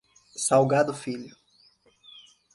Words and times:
Salgado 0.35 0.95
Filho 0.95 1.37